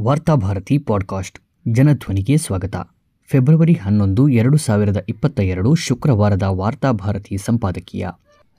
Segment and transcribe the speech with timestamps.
[0.00, 1.38] Varthabharati podcast,
[1.68, 2.76] ಜನಧ್ವನಿಗೆ ಸ್ವಾಗತ.
[3.28, 8.08] February ಹನ್ನೊಂದು, ಎರಡು ಸಾವಿರದ ಇಪ್ಪತ್ತ ಎರಡು, ಶುಕ್ರವಾರದ ವಾರ್ತಾಭಾರತಿ ಸಂಪಾದಕೀಯ.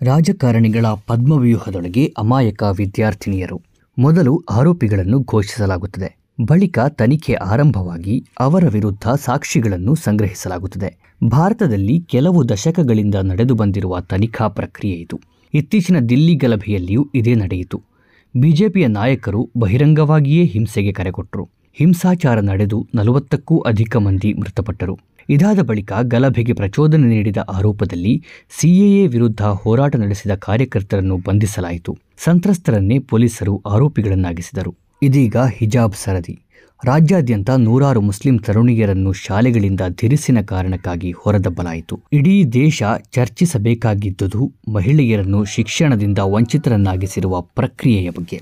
[0.01, 3.61] ರಾಜಕಾರಣಿಗಳ ಪದ್ಮವ್ಯೂಹದೊಳಗೆ ಅಮಾಯಕ ವಿದ್ಯಾರ್ಥಿನಿಯರು.
[3.99, 6.17] ಮೊದಲು ಆರೋಪಿಗಳನ್ನು ಘೋಷಿಸಲಾಗುತ್ತದೆ.
[6.41, 11.15] ಬಳಿಕ ತನಿಖೆ ಆರಂಭವಾಗಿ ಅವರ ವಿರುದ್ಧ ಸಾಕ್ಷಿಗಳನ್ನು ಸಂಗ್ರಹಿಸಲಾಗುತ್ತದೆ.
[11.27, 15.20] ಭಾರತದಲ್ಲಿ ಕೆಲವು ದಶಕಗಳಿಂದ ನಡೆದು ಬಂದಿರುವ ತನಿಖಾ ಪ್ರಕ್ರಿಯೆ ಇದು.
[15.54, 17.93] ಇತ್ತೀಚಿನ ದಿಲ್ಲಿ ಗಲಭೆಯಲ್ಲಿಯೂ ಇದೇ ನಡೆಯಿತು.
[18.36, 24.99] ಬಿಜೆಪಿಯ ನಾಯಕರು ಬಹಿರಂಗವಾಗಿಯೇ ಹಿಂಸೆಗೆ ಕರೆಕೊಟ್ಟರು ಹಿಂಸಾಚಾರ ನಡೆದು ನಲವತ್ತಕ್ಕೂ ಅಧಿಕ ಮಂದಿ ಮೃತಪಟ್ಟರು.
[25.30, 28.23] ಇದಾದ ಬಳಿಕ ಗಲಭೆಗೆ ಪ್ರಚೋದನೆ ನೀಡಿದ ಆರೋಪದಲ್ಲಿ
[28.59, 31.98] ಸಿಎಎ ವಿರುದ್ಧ ಹೋರಾಟ ನಡೆಸಿದ ಕಾರ್ಯಕರ್ತರನ್ನು ಬಂಧಿಸಲಾಯಿತು.
[32.17, 34.75] ಸಂತ್ರಸ್ತರನ್ನೇ ಪೊಲೀಸರು ಆರೋಪಿಗಳನ್ನಾಗಿಸಿದರು.
[35.02, 36.42] ಇದೀಗ ಹಿಜಾಬ್ ಸರದಿ.
[36.86, 42.00] ರಾಜ್ಯಾದ್ಯಂತ ನೂರಾರು ಮುಸ್ಲಿಂ ತರುಣಿಯರನ್ನು ಶಾಲೆಗಳಿಂದ ಧಿರಿಸಿನ ಕಾರಣಕ್ಕಾಗಿ ಹೊರದಬ್ಬಲಾಯಿತು.
[42.14, 48.42] ಇಡೀ ದೇಶ ಚರ್ಚಿಸಬೇಕಾಗಿದ್ದುದು ಮಹಿಳೆಯರನ್ನು ಶಿಕ್ಷಣದಿಂದ ವಂಚಿತರನ್ನಾಗಿಸಿರುವ ಪ್ರಕ್ರಿಯೆಯ ಬಗ್ಗೆ.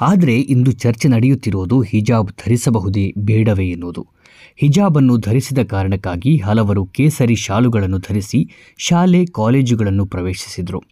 [0.00, 4.06] ಆದರೆ ಇಂದು ಚರ್ಚೆ ನಡೆಯುತ್ತಿರುವುದು ಹಿಜಾಬ್ ಧರಿಸಬಹುದೇ ಬೇಡವೇ ಎನ್ನುವುದು.
[4.56, 10.82] ಹಿಜಾಬನ್ನು ಧರಿಸಿದ ಕಾರಣಕ್ಕಾಗಿ ಹಲವರು ಕೇಸರಿ ಶಾಲುಗಳನ್ನು ಧರಿಸಿ ಶಾಲೆ, ಕಾಲೇಜುಗಳನ್ನು ಪ್ರವೇಶಿಸಿದರು.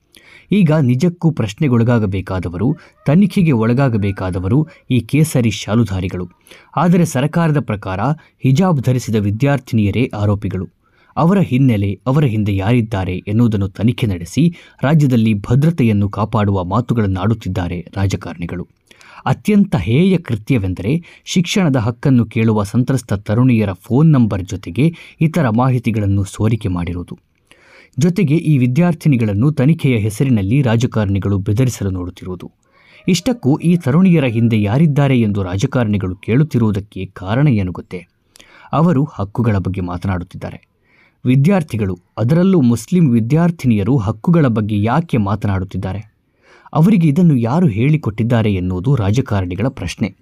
[0.52, 6.28] ಈಗ ನಿಜಕ್ಕೂ ಪ್ರಶ್ನೆಗೊಳಗಾಗಬೇಕಾದವರು, ತನಿಖೆಗೆ ಒಳಗಾಗಬೇಕಾದವರು ಈ ಕೇಸರಿ ಶಾಲುಧಾರಿಗಳು
[6.77, 8.00] ಆದರೆ ಸರ್ಕಾರದ ಪ್ರಕಾರ
[8.44, 10.69] ಹಿಜಾಬ್ ಧರಿಸಿದ ವಿದ್ಯಾರ್ಥಿನಿಯರೇ ಆರೋಪಿಗಳು.
[11.16, 18.69] ಅವರ ಹಿನ್ನೆಲೆ ಅವರ ಹಿಂದೆ ಯಾರಿದ್ದಾರೆ ಎನ್ನುವುದನ್ನು ತನಿಖೆ ನಡೆಸಿ ರಾಜ್ಯದಲ್ಲಿ ಭದ್ರತೆಯನ್ನು ಕಾಪಾಡುವ ಮಾತುಗಳನ್ನಾಡುತ್ತಿದ್ದಾರೆ ರಾಜಕಾರಣಿಗಳು.
[19.27, 27.28] ಅತ್ಯಂತ ಹೇಯ ಕೃತ್ಯವೆಂದರೆ ಶಿಕ್ಷಣದ ಹಕ್ಕನ್ನು ಕೇಳುವ ಸಂತ್ರಸ್ತ ತರುಣಿಯರ ಫೋನ್ ನಂಬರ್ ಜೊತೆಗೆ ಇತರ ಮಾಹಿತಿಗಳನ್ನು ಸೋರಿಕೆ ಮಾಡಿರುವುದು.
[27.99, 32.51] ಜೊತೆಗೆ ಈ ವಿದ್ಯಾರ್ಥಿನಿಗಳನ್ನು ತನಿಖೆಯ ಹೆಸರಿನಲ್ಲಿ ರಾಜಕಾರಣಿಗಳು ಬೆದರಿಸಲು ನೋಡುತ್ತಿರುವುದು.
[33.09, 38.07] ಇಷ್ಟಕ್ಕೂ ಈ ತರುಣಿಯರ ಹಿಂದೆ ಯಾರಿದ್ದಾರೆ ಎಂದು ರಾಜಕಾರಣಿಗಳು ಕೇಳುತ್ತಿರುವುದಕ್ಕೆ ಕಾರಣ ಏನು ಗೊತ್ತೇ?
[38.73, 40.69] ಅವರು ಹಕ್ಕುಗಳ ಬಗ್ಗೆ ಮಾತನಾಡುತ್ತಿದ್ದಾರೆ.
[41.27, 46.15] ವಿದ್ಯಾರ್ಥಿಗಳು, ಅದರಲ್ಲೂ ಮುಸ್ಲಿಂ ವಿದ್ಯಾರ್ಥಿನಿಯರು ಹಕ್ಕುಗಳ ಬಗ್ಗೆ ಯಾಕೆ ಮಾತನಾಡುತ್ತಿದ್ದಾರೆ?
[46.73, 50.15] ಅವರಿಗೆ ಇದನ್ನು ಯಾರು ಹೇಳಿಕೊಟ್ಟಿದ್ದಾರೆ ಎನ್ನುವುದು ರಾಜಕಾರಣಿಗಳ ಪ್ರಶ್ನೆ.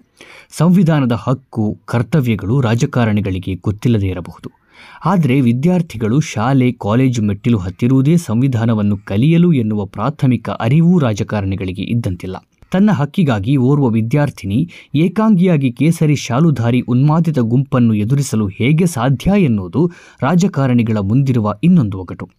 [0.49, 4.66] ಸಂವಿಧಾನದ ಹಕ್ಕು, ಕರ್ತವ್ಯಗಳು ರಾಜಕಾರಣಿಗಳಿಗೆ ಗೊತ್ತಿಲ್ಲದೇ ಇರಬಹುದು.
[5.05, 12.35] ಆದರೆ ವಿದ್ಯಾರ್ಥಿಗಳು ಶಾಲೆ, ಕಾಲೇಜು ಮೆಟ್ಟಿಲು ಹತ್ತಿರುವುದೇ ಸಂವಿಧಾನವನ್ನು ಕಲಿಯಲು ಎನ್ನುವ ಪ್ರಾಥಮಿಕ ಅರಿವು ರಾಜಕಾರಣಿಗಳಿಗೆ ಇದ್ದಂತಿಲ್ಲ.
[12.71, 21.55] ತನ್ನ ಹಕ್ಕಿಗಾಗಿ ಓರ್ವ ವಿದ್ಯಾರ್ಥಿನಿ ಏಕಾಂಗಿಯಾಗಿ ಕೇಸರಿ ಶಾಲುಧಾರಿ ಉನ್ಮಾದಿತ ಗುಂಪನ್ನು ಎದುರಿಸಲು ಹೇಗೆ ಸಾಧ್ಯ ಎನ್ನುವುದು ರಾಜಕಾರಣಿಗಳ ಮುಂದಿರುವ
[21.63, 22.29] ಇನ್ನೊಂದು ಒಗಟು.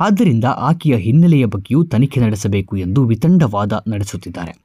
[0.00, 4.62] ಆದ್ದರಿಂದ ಆಕೆಯ ಹಿನ್ನೆಲೆಯ ಬಗ್ಗೆಯೂ ತನಿಖೆ ನಡೆಸಬೇಕು ಎಂದು ವಿತಂಡವಾದ ನಡೆಸುತ್ತಿದ್ದಾರೆ.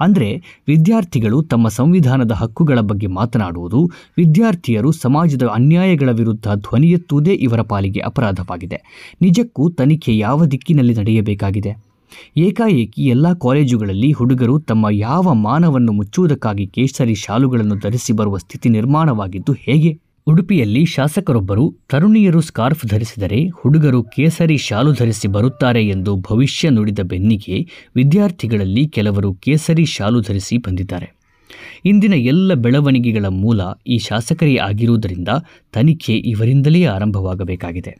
[0.00, 8.00] ಅಂದರೆ, ವಿದ್ಯಾರ್ಥಿಗಳು ತಮ್ಮ ಸಂವಿಧಾನದ ಹಕ್ಕುಗಳ ಬಗ್ಗೆ ಮಾತನಾಡುವುದು ವಿದ್ಯಾರ್ಥಿಯರು ಸಮಾಜದ ಅನ್ಯಾಯಗಳ ವಿರುದ್ಧ ಧ್ವನಿ ಎತ್ತುವುದೇ ಇವರ ಪಾಲಿಗೆ
[8.00, 9.08] ಅಪರಾಧವಾಗಿದೆ.
[9.22, 11.90] ನಿಜಕ್ಕೂ ತನಿಖೆ ಯಾವ ದಿಕ್ಕಿನಲ್ಲಿ ನಡೆಯಬೇಕಾಗಿದೆ?
[12.36, 20.09] ಏಕಾಏಕಿ ಎಲ್ಲ ಕಾಲೇಜುಗಳಲ್ಲಿ ಹುಡುಗರು ತಮ್ಮ ಯಾವ ಮಾನವನ್ನು ಮುಚ್ಚುವುದಕ್ಕಾಗಿ ಕೇಸರಿ ಶಾಲುಗಳನ್ನು ಧರಿಸಿ ಬರುವ ಸ್ಥಿತಿ ನಿರ್ಮಾಣವಾಗಿದ್ದು ಹೇಗೆ?
[20.30, 27.56] ಉಡುಪಿಯಲ್ಲಿ ಶಾಸಕರೊಬ್ಬರು ತರುಣಿಯರು ಸ್ಕಾರ್ಫ್ ಧರಿಸಿದರೆ ಹುಡುಗರು ಕೇಸರಿ ಶಾಲು ಧರಿಸಿ ಬರುತ್ತಾರೆ ಎಂದು ಭವಿಷ್ಯ ನುಡಿದ ಬೆನ್ನಿಗೆ
[27.96, 31.08] ವಿದ್ಯಾರ್ಥಿಗಳಲ್ಲಿ ಕೆಲವರು ಕೇಸರಿ ಶಾಲು ಧರಿಸಿ ಬಂದಿದ್ದಾರೆ.
[31.84, 35.28] ಇಂದಿನ ಎಲ್ಲ ಬೆಳವಣಿಗೆಗಳ ಮೂಲ ಈ ಶಾಸಕರೇ ಆಗಿರುವುದರಿಂದ
[35.72, 37.94] ತನಿಖೆ ಇವರಿಂದಲೇ ಆರಂಭವಾಗಬೇಕಾಗಿದೆ.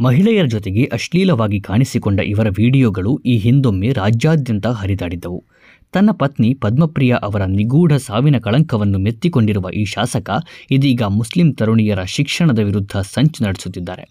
[0.00, 5.44] ಮಹಿಳೆಯರ ಜೊತೆಗೆ ಅಶ್ಲೀಲವಾಗಿ ಕಾಣಿಸಿಕೊಂಡ ಇವರ ವಿಡಿಯೋಗಳು ಈ ಹಿಂದೊಮ್ಮೆ ರಾಜ್ಯಾದ್ಯಂತ ಹರಿದಾಡಿದ್ದವು.
[5.92, 10.30] ತನ್ನ ಪತ್ನಿ ಪದ್ಮಪ್ರಿಯ ಅವರ ನಿಗೂಢ ಸಾವಿನ ಕಳಂಕವನ್ನು ಮೆತ್ತಿಕೊಂಡಿರುವ ಈ ಶಾಸಕ
[10.70, 14.04] ಇದೀಗ ಮುಸ್ಲಿಂ ತರುಣಿಯರ ಶಿಕ್ಷಣದ ವಿರುದ್ಧ ಸಂಚು ನಡೆಸುತ್ತಿದ್ದಾರೆ.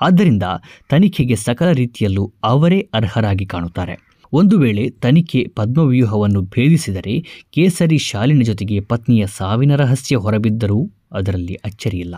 [0.00, 0.42] ಆದ್ದರಿಂದ
[0.88, 4.08] ತನಿಖೆಗೆ ಸಕಲ ರೀತಿಯಲ್ಲೂ ಅವರೇ ಅರ್ಹರಾಗಿ ಕಾಣುತ್ತಾರೆ.
[4.32, 12.14] ಒಂದು ವೇಳೆ ತನಿಖೆ ಪದ್ಮವ್ಯೂಹವನ್ನು ಭೇದಿಸಿದರೆ ಕೇಸರಿ ಶಾಲಿನ ಜೊತೆಗೆ ಪತ್ನಿಯ ಸಾವಿನ ರಹಸ್ಯ ಹೊರಬಿದ್ದರೂ ಅದರಲ್ಲಿ ಅಚ್ಚರಿಯಿಲ್ಲ.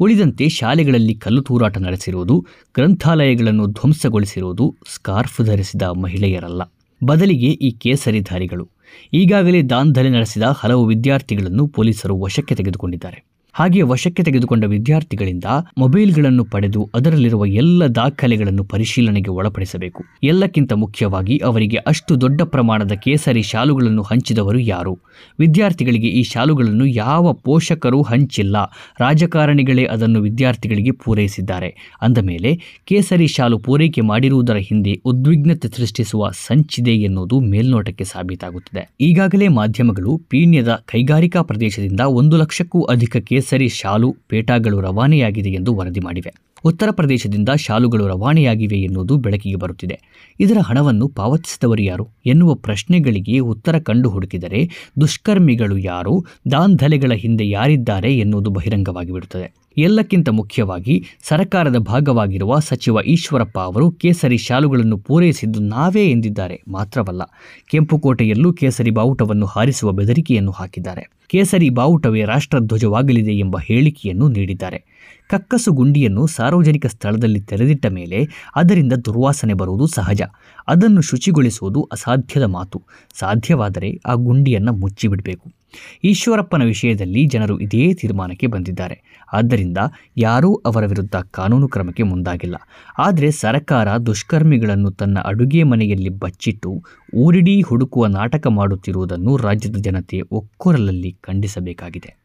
[0.00, 6.62] ಉಳಿದಂತೆ ಶಾಲೆಗಳಲ್ಲಿ ಕಲ್ಲು ತೂರಾಟ ನಡೆಸಿರುವುದು, ಗ್ರಂಥಾಲಯಗಳನ್ನು ಧ್ವಂಸಗೊಳಿಸಿರುವುದು, ಸ್ಕಾರ್ಫ್ ಧರಿಸಿದ ಮಹಿಳೆಯರಲ್ಲ.
[7.04, 8.68] ಬದಲಿಗೆ ಈ ಕೇಸರಿಧಾರಿಗಳು.
[9.12, 13.31] ಈಗಾಗಲೇ ದಾಂಧಲೆ ನಡೆಸಿದ ಹಲವು ವಿದ್ಯಾರ್ಥಿಗಳನ್ನು ಪೊಲೀಸರು ವಶಕ್ಕೆ ತೆಗೆದುಕೊಂಡಿದ್ದಾರೆ.
[13.54, 15.44] ಹಾಗೆ ವಶಕ್ಕೆ ತೆಗೆದುಕೊಂಡ ವಿದ್ಯಾರ್ಥಿಗಳಿಂದ
[15.78, 20.04] ಮೊಬೈಲ್ಗಳನ್ನು ಪಡೆದು ಅದರಲ್ಲಿರುವ ಎಲ್ಲ ದಾಖಲೆಗಳನ್ನು ಪರಿಶೀಲನೆಗೆ ಒಳಪಡಿಸಬೇಕು.
[20.22, 24.98] ಎಲ್ಲಕ್ಕಿಂತ ಮುಖ್ಯವಾಗಿ ಅವರಿಗೆ ಅಷ್ಟು ದೊಡ್ಡ ಪ್ರಮಾಣದ ಕೇಸರಿ ಶಾಲುಗಳನ್ನು ಹಂಚಿದವರು ಯಾರು?
[25.38, 28.56] ವಿದ್ಯಾರ್ಥಿಗಳಿಗೆ ಈ ಶಾಲುಗಳನ್ನು ಯಾವ ಪೋಷಕರು ಹಂಚಿಲ್ಲ.
[29.00, 31.98] ರಾಜಕಾರಣಿಗಳೇ ಅದನ್ನು ವಿದ್ಯಾರ್ಥಿಗಳಿಗೆ ಪೂರೈಸಿದ್ದಾರೆ.
[32.02, 38.94] ಅಂದ ಮೇಲೆ ಕೇಸರಿ ಶಾಲು ಪೂರೈಕೆ ಮಾಡಿರುವುದರ ಹಿಂದೆ ಉದ್ವಿಗ್ನತೆ ಸೃಷ್ಟಿಸುವ ಸಂಚಿದೆ ಎನ್ನುವುದು ಮೇಲ್ನೋಟಕ್ಕೆ ಸಾಬೀತಾಗುತ್ತಿದೆ.
[39.00, 46.32] ಈಗಾಗಲೇ ಮಾಧ್ಯಮಗಳು ಪೀಣ್ಯದ ಕೈಗಾರಿಕಾ ಪ್ರದೇಶದಿಂದ ಒಂದು ಲಕ್ಷಕ್ಕೂ ಅಧಿಕ ಕೇಸರಿ ಶಾಲು ಪೇಟಾಗಳು ರವಾನೆಯಾಗಿದೆ ಎಂದು ವರದಿ ಮಾಡಿವೆ.
[46.64, 50.00] ಉತ್ತರ ಪ್ರದೇಶದಿಂದ ಶಾಲುಗಳು ರವಾನೆಯಾಗಿವೆ ಎನ್ನುವುದು ಬೆಳಕಿಗೆ ಬರುತ್ತಿದೆ.
[50.40, 52.08] ಇದರ ಹಣವನ್ನು ಪಾವತಿಸಿದವರು ಯಾರು?
[52.26, 56.24] ಎನ್ನುವ ಪ್ರಶ್ನೆಗಳಿಗೆ ಉತ್ತರ ಕಂಡು ಹುಡುಕಿದರೆ ದುಷ್ಕರ್ಮಿಗಳು ಯಾರು?
[56.50, 64.98] ದಾಂಧಲೆಗಳ ಹಿಂದೆ ಯಾರಿದ್ದಾರೆ ಎನ್ನುವುದು ಬಹಿರಂಗವಾಗಿ ಬಿಡುತ್ತದೆ ಎಲ್ಲಕ್ಕಿಂತ ಮುಖ್ಯವಾಗಿ ಸರ್ಕಾರದ ಭಾಗವಾಗಿರುವ ಸಚಿವ ಈಶ್ವರಪ್ಪ ಅವರು ಕೇಸರಿ ಶಾಲುಗಳನ್ನು
[64.98, 66.62] ಪೂರೈಸಿದ್ದು ನಾವೇ ಎಂದಿದ್ದಾರೆ.
[66.68, 67.22] ಮಾತ್ರವಲ್ಲ,
[67.66, 71.10] ಕೆಂಪುಕೋಟೆಯಲ್ಲೂ ಕೇಸರಿ ಬಾವುಟವನ್ನು ಹಾರಿಸುವ ಬೆದರಿಕೆಯನ್ನು ಹಾಕಿದ್ದಾರೆ.
[71.28, 74.84] ಕೇಸರಿ ಬಾವುಟವೇ ರಾಷ್ಟ್ರಧ್ವಜವಾಗಲಿದೆ ಎಂಬ ಹೇಳಿಕೆಯನ್ನು ನೀಡಿದ್ದಾರೆ.
[75.30, 80.22] ಕಕ್ಕಸು ಗುಂಡಿಯನ್ನು ಸಾರ್ವಜನಿಕ ಸ್ಥಳದಲ್ಲಿ ತೆರೆದಿಟ್ಟ ಮೇಲೆ ಅದರಿಂದ ದುರ್ವಾಸನೆ ಬರುವುದು ಸಹಜ.
[80.68, 82.82] ಅದನ್ನು ಶುಚಿಗೊಳಿಸುವುದು ಅಸಾಧ್ಯದ ಮಾತು.
[83.14, 85.61] ಸಾಧ್ಯವಾದರೆ ಆ ಗುಂಡಿಯನ್ನು ಮುಚ್ಚಿಬಿಡಬೇಕು.
[86.04, 89.26] ಈಶ್ವರಪ್ಪನ ವಿಷಯದಲ್ಲಿ ಜನರು ಇದೇ ತೀರ್ಮಾನಕ್ಕೆ ಬಂದಿದ್ದಾರೆ.
[89.32, 89.78] ಆದ್ದರಿಂದ
[90.16, 92.56] ಯಾರೂ ಅವರ ವಿರುದ್ಧ ಕಾನೂನು ಕ್ರಮಕ್ಕೆ ಮುಂದಾಗಿಲ್ಲ.
[92.98, 96.82] ಆದರೆ ಸರ್ಕಾರ ದುಷ್ಕರ್ಮಿಗಳನ್ನು ತನ್ನ ಅಡುಗೆ ಮನೆಯಲ್ಲಿ ಬಚ್ಚಿಟ್ಟು
[97.14, 102.21] ಊರಿಡೀ ಹುಡುಕುವ ನಾಟಕ ಮಾಡುತ್ತಿರುವುದನ್ನು ರಾಜ್ಯದ ಜನತೆ ಒಕ್ಕೊರಲಲ್ಲಿ ಖಂಡಿಸಬೇಕಾಗಿದೆ.